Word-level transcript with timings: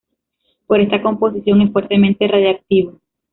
Por 0.65 0.81
esta 0.81 0.99
composición 0.99 1.61
es 1.61 1.71
fuertemente 1.71 2.27
radiactivo. 2.27 2.97